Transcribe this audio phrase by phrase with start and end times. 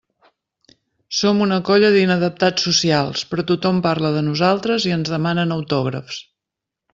[1.17, 6.23] Som una colla d'inadaptats socials, però tothom parla de nosaltres i ens demanen autògrafs.